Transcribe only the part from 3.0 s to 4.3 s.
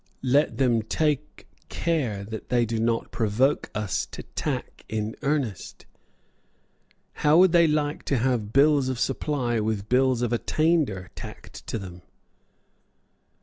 provoke us to